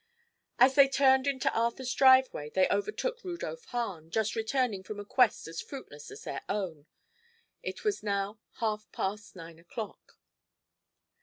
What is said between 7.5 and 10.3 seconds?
It was now half past nine o'clock.